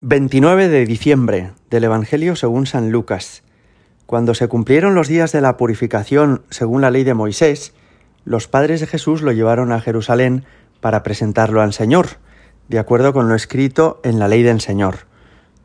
[0.00, 3.42] 29 de diciembre del Evangelio según San Lucas.
[4.06, 7.74] Cuando se cumplieron los días de la purificación según la ley de Moisés,
[8.24, 10.44] los padres de Jesús lo llevaron a Jerusalén
[10.80, 12.10] para presentarlo al Señor,
[12.68, 14.98] de acuerdo con lo escrito en la ley del Señor.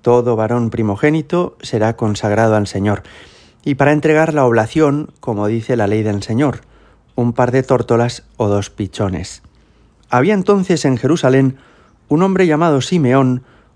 [0.00, 3.02] Todo varón primogénito será consagrado al Señor,
[3.66, 6.62] y para entregar la oblación, como dice la ley del Señor,
[7.16, 9.42] un par de tórtolas o dos pichones.
[10.08, 11.58] Había entonces en Jerusalén
[12.08, 13.44] un hombre llamado Simeón,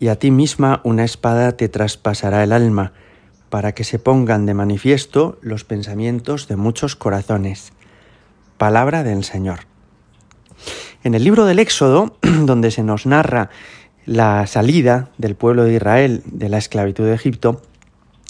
[0.00, 2.92] y a ti misma una espada te traspasará el alma,
[3.50, 7.72] para que se pongan de manifiesto los pensamientos de muchos corazones.
[8.58, 9.60] Palabra del Señor.
[11.04, 13.50] En el libro del Éxodo, donde se nos narra
[14.04, 17.62] la salida del pueblo de Israel de la esclavitud de Egipto,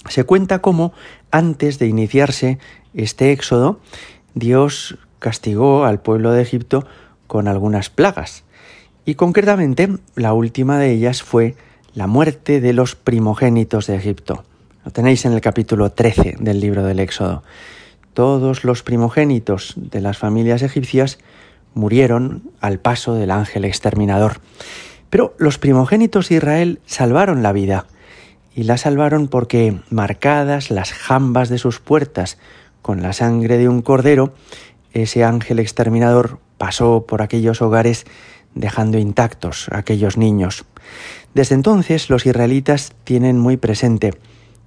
[0.07, 0.93] se cuenta cómo
[1.31, 2.59] antes de iniciarse
[2.93, 3.79] este éxodo,
[4.33, 6.85] Dios castigó al pueblo de Egipto
[7.27, 8.43] con algunas plagas.
[9.09, 11.55] Y concretamente, la última de ellas fue
[11.95, 14.43] la muerte de los primogénitos de Egipto.
[14.85, 17.41] Lo tenéis en el capítulo 13 del libro del Éxodo.
[18.13, 21.17] Todos los primogénitos de las familias egipcias
[21.73, 24.41] murieron al paso del ángel exterminador.
[25.09, 27.87] Pero los primogénitos de Israel salvaron la vida,
[28.53, 32.37] y la salvaron porque, marcadas las jambas de sus puertas
[32.83, 34.35] con la sangre de un cordero,
[34.93, 38.05] ese ángel exterminador pasó por aquellos hogares
[38.55, 40.65] dejando intactos a aquellos niños.
[41.33, 44.13] Desde entonces los israelitas tienen muy presente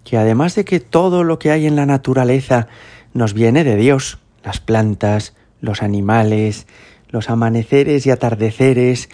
[0.04, 2.68] que además de que todo lo que hay en la naturaleza
[3.14, 6.66] nos viene de Dios, las plantas, los animales,
[7.08, 9.08] los amaneceres y atardeceres,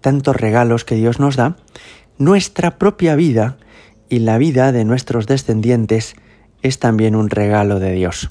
[0.00, 1.56] tantos regalos que Dios nos da,
[2.18, 3.56] nuestra propia vida
[4.08, 6.14] y la vida de nuestros descendientes
[6.62, 8.30] es también un regalo de Dios.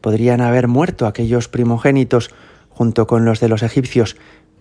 [0.00, 2.30] Podrían haber muerto aquellos primogénitos
[2.70, 4.16] junto con los de los egipcios,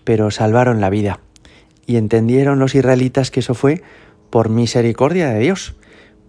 [0.06, 1.20] pero salvaron la vida.
[1.86, 3.84] Y entendieron los israelitas que eso fue
[4.30, 5.76] por misericordia de Dios,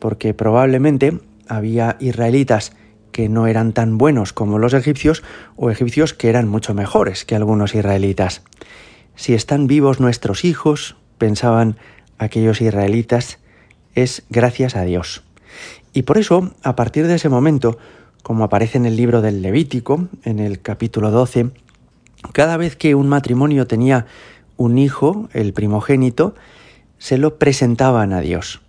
[0.00, 2.72] porque probablemente había israelitas
[3.12, 5.22] que no eran tan buenos como los egipcios
[5.56, 8.42] o egipcios que eran mucho mejores que algunos israelitas.
[9.14, 11.76] Si están vivos nuestros hijos, pensaban
[12.18, 13.38] aquellos israelitas,
[13.94, 15.22] es gracias a Dios.
[15.94, 17.78] Y por eso, a partir de ese momento,
[18.22, 21.52] como aparece en el libro del Levítico, en el capítulo 12,
[22.32, 24.06] cada vez que un matrimonio tenía
[24.56, 26.34] un hijo, el primogénito,
[26.98, 28.62] se lo presentaban a Dios.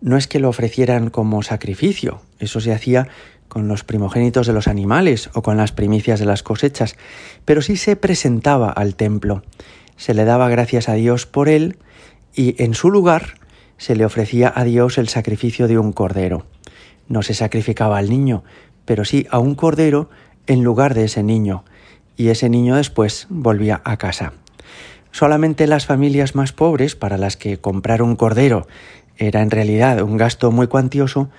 [0.00, 3.08] No es que lo ofrecieran como sacrificio, eso se hacía
[3.48, 6.96] con los primogénitos de los animales o con las primicias de las cosechas,
[7.44, 9.42] pero sí se presentaba al templo.
[9.96, 11.76] Se le daba gracias a Dios por él
[12.34, 13.34] y en su lugar
[13.76, 16.46] se le ofrecía a Dios el sacrificio de un cordero.
[17.08, 18.44] No se sacrificaba al niño,
[18.84, 20.08] pero sí a un cordero
[20.46, 21.64] en lugar de ese niño,
[22.16, 24.32] y ese niño después volvía a casa.
[25.12, 28.66] Solamente las familias más pobres, para las que comprar un cordero
[29.16, 31.30] era en realidad un gasto muy cuantioso,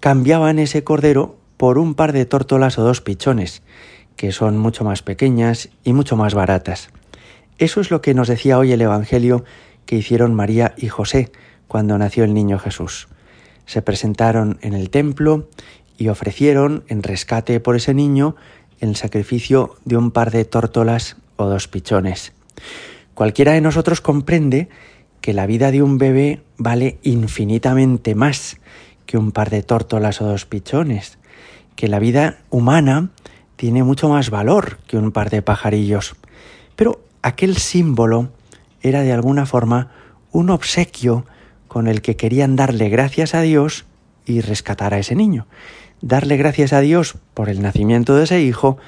[0.00, 3.62] cambiaban ese cordero por un par de tórtolas o dos pichones,
[4.16, 6.90] que son mucho más pequeñas y mucho más baratas.
[7.58, 9.44] Eso es lo que nos decía hoy el Evangelio
[9.84, 11.30] que hicieron María y José
[11.66, 13.08] cuando nació el niño Jesús.
[13.66, 15.48] Se presentaron en el templo
[15.96, 18.36] y ofrecieron en rescate por ese niño
[18.80, 22.32] el sacrificio de un par de tórtolas o dos pichones.
[23.14, 24.68] Cualquiera de nosotros comprende
[25.20, 28.58] que la vida de un bebé vale infinitamente más
[29.06, 31.18] que un par de tórtolas o dos pichones,
[31.74, 33.10] que la vida humana
[33.56, 36.14] tiene mucho más valor que un par de pajarillos.
[36.76, 38.30] Pero aquel símbolo
[38.82, 39.90] era de alguna forma
[40.30, 41.26] un obsequio
[41.66, 43.86] con el que querían darle gracias a Dios
[44.26, 45.46] y rescatar a ese niño
[46.00, 48.78] darle gracias a Dios por el nacimiento de ese hijo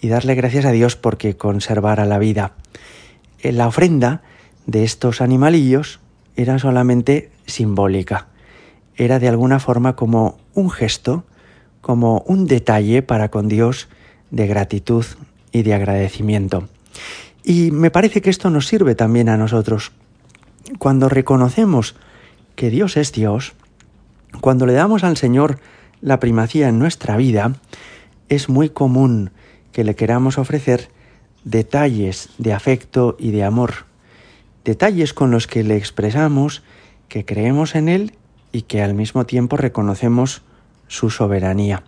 [0.00, 2.52] y darle gracias a Dios porque conservara la vida.
[3.40, 4.22] En la ofrenda
[4.66, 6.00] de estos animalillos
[6.36, 8.26] era solamente simbólica.
[8.96, 11.24] Era de alguna forma como un gesto,
[11.80, 13.88] como un detalle para con Dios
[14.30, 15.04] de gratitud
[15.52, 16.68] y de agradecimiento.
[17.44, 19.92] Y me parece que esto nos sirve también a nosotros.
[20.78, 21.94] Cuando reconocemos
[22.56, 23.54] que Dios es Dios,
[24.40, 25.60] cuando le damos al Señor
[26.00, 27.54] la primacía en nuestra vida,
[28.28, 29.30] es muy común
[29.72, 30.88] que le queramos ofrecer
[31.44, 33.86] detalles de afecto y de amor,
[34.64, 36.62] detalles con los que le expresamos
[37.08, 38.12] que creemos en Él
[38.52, 40.42] y que al mismo tiempo reconocemos
[40.88, 41.82] su soberanía.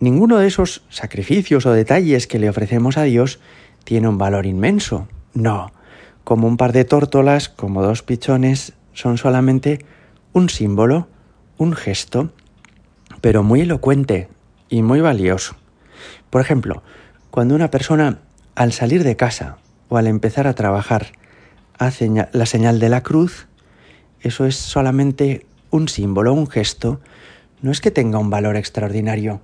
[0.00, 3.40] Ninguno de esos sacrificios o detalles que le ofrecemos a Dios
[3.84, 5.06] tiene un valor inmenso.
[5.32, 5.72] No,
[6.24, 9.84] como un par de tórtolas, como dos pichones, son solamente
[10.32, 11.08] un símbolo,
[11.56, 12.30] un gesto,
[13.26, 14.28] pero muy elocuente
[14.68, 15.56] y muy valioso.
[16.30, 16.84] Por ejemplo,
[17.32, 18.20] cuando una persona
[18.54, 19.58] al salir de casa
[19.88, 21.08] o al empezar a trabajar
[21.76, 23.48] hace la señal de la cruz,
[24.20, 27.00] eso es solamente un símbolo, un gesto,
[27.62, 29.40] no es que tenga un valor extraordinario,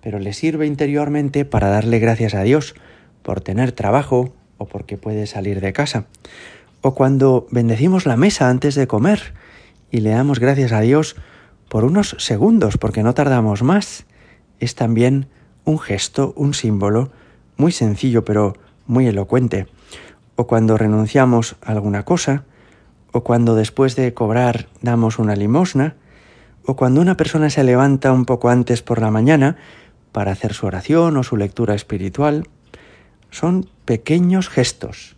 [0.00, 2.74] pero le sirve interiormente para darle gracias a Dios
[3.22, 6.06] por tener trabajo o porque puede salir de casa.
[6.80, 9.34] O cuando bendecimos la mesa antes de comer
[9.90, 11.16] y le damos gracias a Dios
[11.68, 14.06] por unos segundos, porque no tardamos más,
[14.60, 15.28] es también
[15.64, 17.10] un gesto, un símbolo
[17.56, 18.54] muy sencillo pero
[18.86, 19.66] muy elocuente.
[20.36, 22.44] O cuando renunciamos a alguna cosa,
[23.12, 25.96] o cuando después de cobrar damos una limosna,
[26.64, 29.56] o cuando una persona se levanta un poco antes por la mañana
[30.12, 32.48] para hacer su oración o su lectura espiritual,
[33.30, 35.16] son pequeños gestos,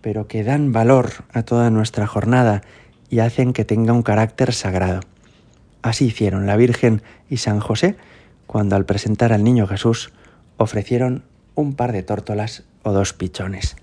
[0.00, 2.62] pero que dan valor a toda nuestra jornada
[3.08, 5.00] y hacen que tenga un carácter sagrado.
[5.82, 7.96] Así hicieron la Virgen y San José
[8.46, 10.12] cuando al presentar al niño Jesús
[10.56, 11.24] ofrecieron
[11.54, 13.76] un par de tórtolas o dos pichones.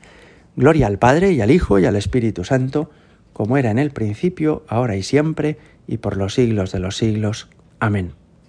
[0.55, 2.89] Gloria al Padre y al Hijo y al Espíritu Santo,
[3.33, 5.57] como era en el principio, ahora y siempre,
[5.87, 7.47] y por los siglos de los siglos.
[7.79, 8.18] Amén.